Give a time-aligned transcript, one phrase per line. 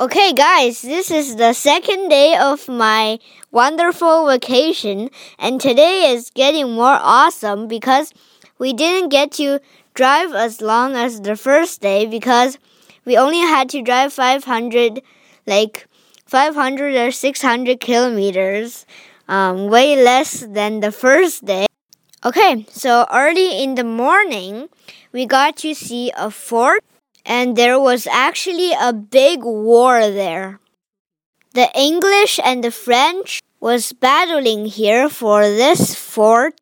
[0.00, 3.18] Okay, guys, this is the second day of my
[3.50, 8.14] wonderful vacation, and today is getting more awesome because
[8.60, 9.58] we didn't get to
[9.94, 12.58] drive as long as the first day because
[13.04, 15.02] we only had to drive 500,
[15.48, 15.88] like
[16.26, 18.86] 500 or 600 kilometers,
[19.26, 21.66] um, way less than the first day.
[22.24, 24.68] Okay, so early in the morning,
[25.10, 26.84] we got to see a fort
[27.28, 30.58] and there was actually a big war there.
[31.52, 36.58] The English and the French was battling here for this fort,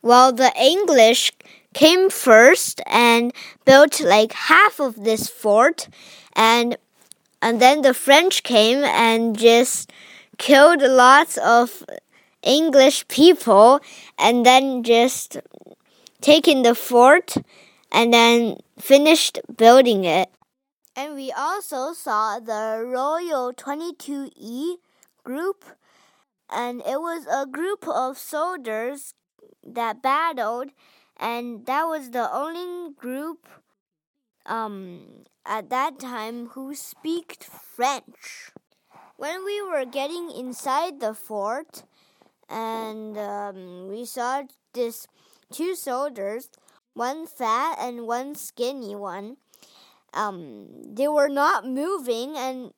[0.00, 1.32] while the English
[1.74, 3.32] came first and
[3.66, 5.88] built like half of this fort
[6.34, 6.76] and
[7.40, 9.90] and then the French came and just
[10.38, 11.82] killed lots of
[12.42, 13.80] English people
[14.18, 15.38] and then just
[16.20, 17.36] taking the fort
[17.92, 20.30] and then finished building it.
[20.96, 24.76] And we also saw the Royal 22E
[25.24, 25.64] group,
[26.50, 29.14] and it was a group of soldiers
[29.62, 30.70] that battled,
[31.16, 33.46] and that was the only group
[34.46, 38.50] um, at that time who speak French.
[39.16, 41.84] When we were getting inside the fort,
[42.48, 44.42] and um, we saw
[44.74, 45.06] this
[45.52, 46.50] two soldiers
[46.94, 49.36] one fat and one skinny one.
[50.14, 52.72] Um, they were not moving, and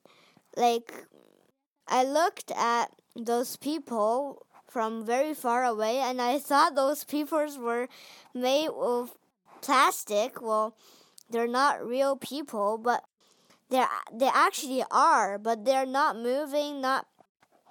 [0.56, 0.92] like
[1.88, 7.88] I looked at those people from very far away, and I thought those people were
[8.34, 9.14] made of
[9.60, 10.40] plastic.
[10.40, 10.76] Well,
[11.30, 13.04] they're not real people, but
[13.70, 17.06] they they actually are, but they're not moving, not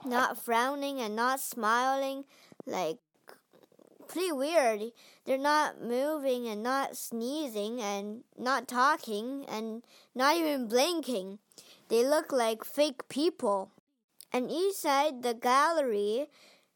[0.05, 2.25] not frowning, and not smiling
[2.65, 2.97] like
[4.13, 4.91] pretty weird.
[5.25, 9.83] They're not moving and not sneezing and not talking and
[10.13, 11.39] not even blinking.
[11.89, 13.71] They look like fake people.
[14.31, 16.27] And inside the gallery,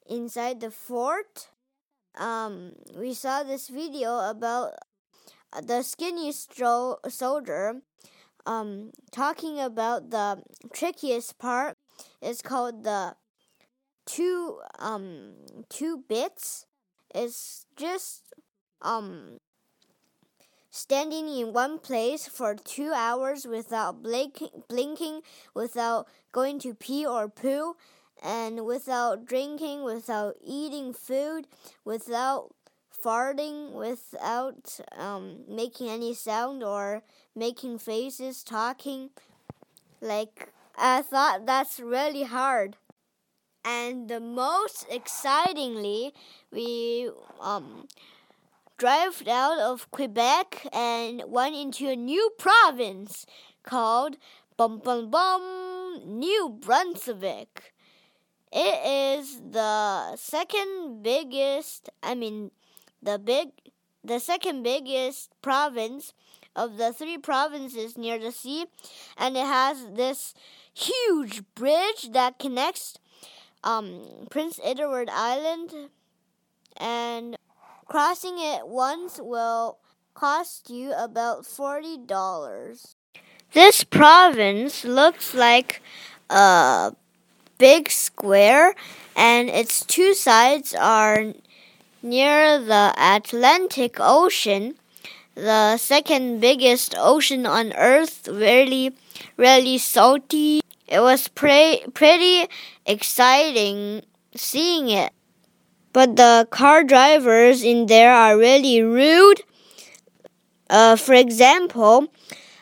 [0.05, 1.49] inside the fort,
[2.17, 4.73] um, we saw this video about
[5.61, 7.81] the skinny stro- soldier
[8.45, 10.41] um, talking about the
[10.73, 11.77] trickiest part.
[12.21, 13.15] It's called the
[14.05, 15.33] two um,
[15.69, 16.66] two bits
[17.13, 18.33] is just
[18.81, 19.39] um
[20.69, 25.21] standing in one place for two hours without blinking, blinking,
[25.53, 27.75] without going to pee or poo,
[28.23, 31.47] and without drinking, without eating food,
[31.83, 32.53] without
[33.03, 37.03] farting, without um, making any sound or
[37.35, 39.09] making faces, talking.
[40.01, 42.77] Like, I thought that's really hard
[43.67, 46.13] and the most excitingly,
[46.51, 47.09] we
[47.41, 47.87] um,
[48.77, 53.25] drove out of Quebec and went into a new province
[53.63, 54.15] called
[54.55, 57.73] Bum Bum Bum New Brunswick.
[58.53, 62.51] It is the second biggest, I mean,
[63.03, 63.49] the big,
[64.01, 66.13] the second biggest province
[66.55, 68.65] of the three provinces near the sea,
[69.17, 70.33] and it has this
[70.73, 72.97] huge bridge that connects
[73.63, 75.89] um, Prince Edward Island,
[76.77, 77.37] and
[77.85, 79.79] crossing it once will
[80.13, 82.95] cost you about forty dollars.
[83.53, 85.81] This province looks like
[86.29, 86.93] a
[87.57, 88.75] big square,
[89.15, 91.33] and its two sides are
[92.03, 94.75] near the Atlantic Ocean,
[95.35, 98.93] the second biggest ocean on Earth, really,
[99.37, 102.47] really salty it was pre- pretty
[102.85, 104.03] exciting
[104.35, 105.11] seeing it.
[105.93, 109.41] But the car drivers in there are really rude.
[110.69, 112.07] Uh, for example,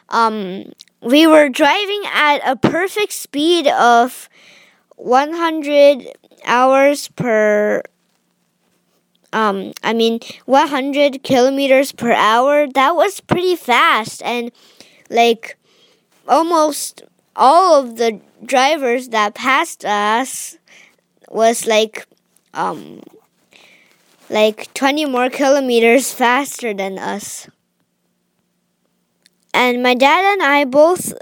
[0.10, 0.72] um,
[1.02, 4.30] we were driving at a perfect speed of
[4.96, 6.08] 100
[6.46, 7.82] hours per
[9.34, 12.68] um, I mean 100 kilometers per hour.
[12.68, 14.52] That was pretty fast and
[15.10, 15.58] like
[16.28, 17.04] almost
[17.36, 20.58] all of the drivers that passed us
[21.30, 22.08] was like
[22.54, 23.02] um
[24.30, 27.48] like 20 more kilometers faster than us.
[29.54, 31.14] And my dad and I both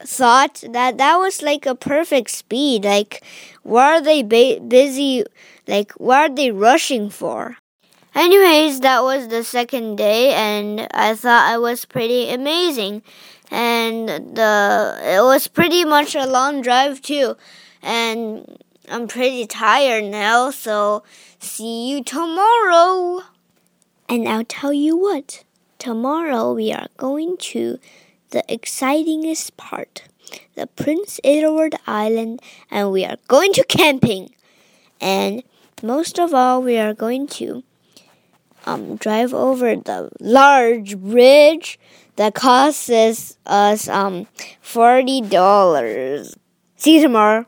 [0.00, 2.84] thought that that was like a perfect speed.
[2.84, 3.22] Like,
[3.62, 5.24] what are they ba- busy?
[5.66, 7.56] Like, what are they rushing for?
[8.14, 13.02] Anyways, that was the second day, and I thought I was pretty amazing
[13.50, 17.36] and the it was pretty much a long drive too.
[17.82, 18.58] And
[18.88, 21.02] I'm pretty tired now so
[21.38, 23.22] see you tomorrow.
[24.08, 25.44] And I'll tell you what.
[25.78, 27.78] Tomorrow we are going to
[28.30, 30.04] the excitingest part
[30.54, 34.30] the Prince Edward Island and we are going to camping.
[35.00, 35.42] And
[35.82, 37.62] most of all, we are going to
[38.66, 41.78] um, drive over the large bridge
[42.16, 44.26] that costs us um,
[44.62, 46.36] $40.
[46.76, 47.42] See you tomorrow.